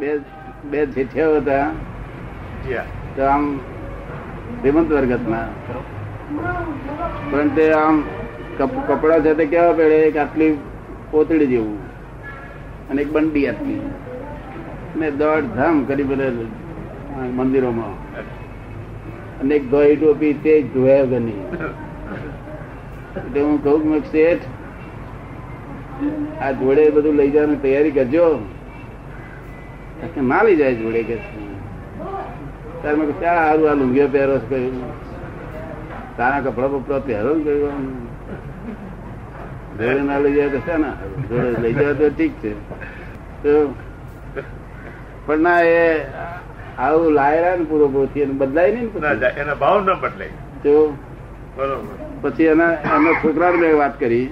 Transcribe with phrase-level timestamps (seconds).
[0.00, 0.08] બે
[0.70, 1.66] બે જેઠિયાઓ હતા.
[3.16, 3.44] તો આમ
[4.58, 5.46] શ્રીમંત વર્ગતના.
[7.30, 7.96] પણ તે આમ
[8.58, 9.98] કપડા છે તે કેવા પહેરે?
[10.08, 10.52] એક આટલી
[11.10, 11.78] પોતળી જેવું
[12.90, 13.82] અને એક બંડી આટલી.
[14.98, 16.28] ને દોડ ધામ કરી બધે
[17.38, 17.94] મંદિરોમાં.
[19.40, 21.40] અને એક ધોઈ ટોપી તે જ ધોયા ગની
[23.16, 24.44] એટલે હું કહું શેઠ
[26.42, 28.26] આ જોડે બધું લઈ જવાની તૈયારી કરજો.
[30.46, 31.16] લઈ જાય જોડે કે
[32.82, 34.76] તારે મેં ક્યાં સારું આ લુંગીઓ પહેરો કહ્યું
[36.18, 37.84] તારા કપડા બપડા પહેરો કહ્યું
[39.78, 40.90] જોડે ના લઈ જાય તો છે ને
[41.28, 42.52] જોડે લઈ જાય તો ઠીક છે.
[43.42, 43.52] તો
[45.26, 45.82] પણ ના એ
[46.78, 48.88] આવું લાયરા ને પૂરો પૂરો થયો બદલાય નહીં
[49.42, 50.36] એના ભાવ ન બદલાય.
[50.62, 50.74] તો
[51.56, 51.94] બરોબર.
[52.22, 54.28] પછી એના એના છોકરાને મેં વાત કરી.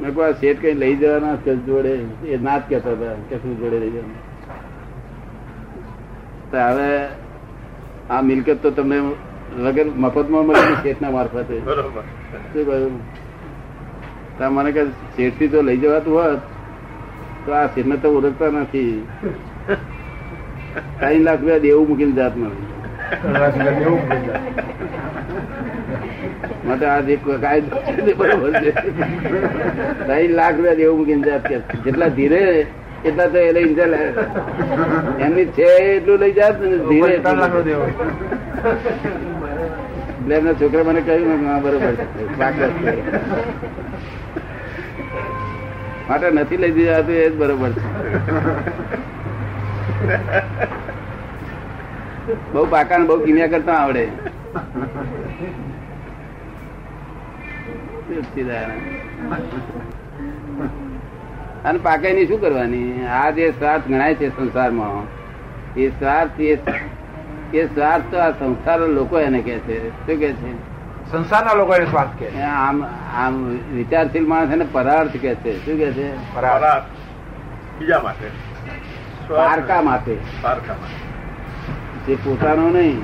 [0.00, 1.36] મેં કહું શેઠ કઈ લઈ જવાના
[1.68, 1.94] જોડે?
[2.34, 4.28] એ ના જ કહેતા હતા કે શું જોડે લઈ જવાના.
[6.50, 6.88] તો હવે
[8.10, 8.98] આ મિલકત તો તમને
[9.64, 11.56] વગર મફતમાં મળી શેઠના મારફતે.
[11.66, 12.04] બરોબર.
[12.52, 12.94] શું કહ્યું?
[14.38, 14.82] તો મને કે
[15.16, 16.40] શેઠથી તો લઈ જવાતું હોત
[17.46, 18.94] તો આ શેઠને તો ઓળખતા નથી.
[20.98, 22.68] ત્રણ લાખ રૂપિયા દેવું મૂકીને જાત નથી
[26.66, 27.14] માટે આ જે
[27.44, 28.70] કાયદો છે બરોબર છે.
[30.06, 31.44] ત્રણ લાખ રૂપિયા દેવું મૂકીને જાત
[31.84, 32.42] જેટલા ધીરે
[33.08, 33.98] એટલા તો એ લઈ જાય
[35.24, 36.56] એમની છે એટલું લઈ જાત
[36.88, 37.54] ધીરે એટલું જાત.
[40.36, 41.94] એમના છોકરા મને કહ્યું હા બરોબર.
[46.08, 47.86] માટે નથી લઈ દીધા તો એ જ બરોબર છે.
[52.52, 54.04] બહુ પાકા બહુ કિમિયા કરતા આવડે.
[61.64, 63.06] અને પાકે ની શું કરવાની?
[63.06, 65.06] આ જે સ્વાર્થ ગણાય છે સંસારમાં
[65.76, 69.88] એ સ્વાર્થ એ સ્વાર્થ તો આ સંસાર લોકો એને કે છે.
[69.88, 70.52] શું કે છે?
[71.10, 72.84] સંસારના લોકો એને સ્વાર્થ કે આમ
[73.16, 75.64] આમ વિચારશીલ માણસ એને પરાર્થ કે છે.
[75.64, 76.34] શું કે છે?
[76.34, 76.84] પરાર્થ.
[77.80, 78.50] બીજા માટે.
[79.28, 80.16] પારકા માટે.
[80.42, 81.10] પારકા માટે.
[82.06, 83.00] જે પોતાનો નહીં.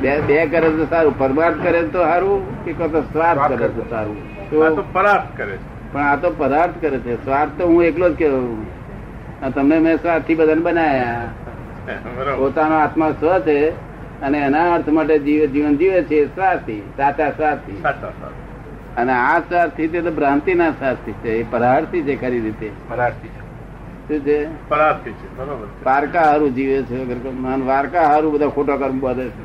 [0.00, 1.18] બે બે કરે તો સારું.
[1.18, 4.16] પરમાર્થ કરે તો સારું કે સ્વાર્થ કરે તો સારું?
[4.66, 5.77] આ તો તો પરાર્થ કરે છે.
[5.92, 7.14] પણ આ તો પદાર્થ કરે છે.
[7.24, 8.66] સ્વાર્થ તો હું એકલો જ કેવું
[9.54, 11.28] તમને મેં સ્વાર્થી બધાને બનાયા.
[12.36, 13.70] પોતાનો આત્મા સ્વ છે
[14.22, 17.82] અને એના અર્થ માટે જીવ જીવન જીવે છે સ્વાર્થી સાચા સ્વાર્થી.
[18.96, 21.30] અને આ સ્વાર્થી તે તો ભ્રાંતિના સ્વાર્થી છે.
[21.30, 22.70] એ પરાર્થી છે ખરી રીતે.
[22.88, 24.68] પરાર્થી શું છે?
[24.68, 25.36] પરાર્થી છે.
[25.36, 25.66] બરોબર.
[25.82, 26.98] પારકા હારું જીવે છે.
[27.66, 29.44] વારકા હારું બધા ખોટા કર્મ બધે છે.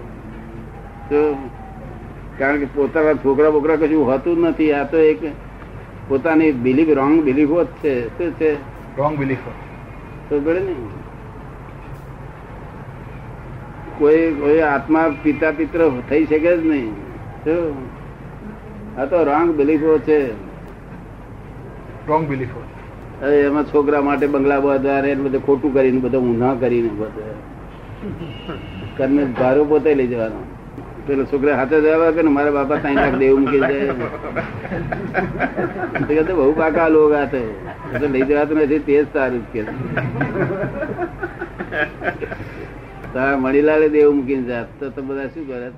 [2.37, 4.73] કારણ કે પોતાના છોકરા બોકરા કશું હોતું જ નથી.
[4.73, 5.21] આ તો એક
[6.07, 8.53] પોતાની બિલીફ રોંગ બિલીફો જ છે શું છે?
[8.97, 9.51] રોંગ બિલીફો
[10.29, 10.75] તો પડે ને.
[13.97, 16.91] કોઈ કોઈ આત્મા પિતા પિત્ર થઈ શકે જ નહીં.
[17.43, 17.75] શું?
[18.99, 20.19] આ તો રોંગ બિલીફો છે.
[22.07, 22.61] રોંગ બિલીફો
[23.23, 27.35] એમાં છોકરા માટે બંગલા બધા ને બધું ખોટું કરીને બધું ઊંધા કરીને બધું.
[28.97, 30.41] કર્મ ભારો પોતે લઈ જવાનો.
[31.07, 33.93] પેલો છોકરા હાથે જવા કે મારા બાપા ત્રણ લાખ દેવું મૂકી જાય
[36.27, 37.41] તો બહુ પાકા લોગ હાથે.
[37.89, 39.61] તો એ તો લઈ જવાતું નથી તે જ સારું કે
[43.13, 44.67] તારા મણીલાલે દેવું મૂકીને જાત.
[44.79, 45.69] તો તો બધા શું કરે?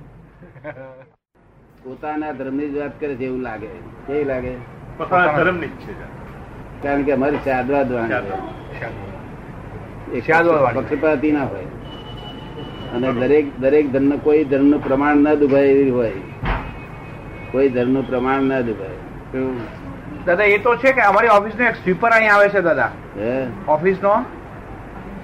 [1.82, 3.68] પોતાના ધર્મની જ વાત કરે છે એવું લાગે.
[4.06, 4.52] કેવી લાગે?
[5.00, 5.92] ધર્મની છે.
[6.82, 7.42] કારણ કે અમારી.
[7.48, 8.22] શાદવાદ વાણી.
[10.76, 11.68] પક્ષપાતી ના હોય.
[12.94, 16.12] અને દરેક દરેક ધર્મ કોઈ ધર્મનું પ્રમાણ ના દુભાય એવી હોય.
[17.52, 19.00] કોઈ ધર્મનું પ્રમાણ ના દુભાય
[20.26, 22.90] દાદા એ તો છે કે અમારી ઓફિસ નો એક સ્વીપર અહીં આવે છે દાદા.
[23.74, 24.14] ઓફિસ નો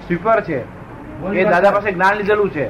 [0.06, 0.58] સ્વીપર છે.
[1.34, 2.66] એ દાદા પાસે જ્ઞાન લીધેલું છે.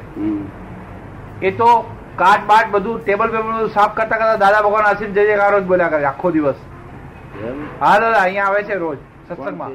[1.42, 1.70] એ તો
[2.16, 5.64] કાટ બાટ બધું ટેબલ પેબલ બધું સાફ કરતા કરતા દાદા ભગવાન આશીર્વાદ જય જયકાર જ
[5.72, 6.58] બોલ્યા કરે આખો દિવસ.
[7.80, 8.98] હા દાદા અહીંયા આવે છે રોજ
[9.28, 9.72] સત્સંગમાં?